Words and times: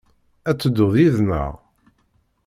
Ad 0.49 0.55
tedduḍ 0.57 0.93
yid-neɣ? 0.97 1.53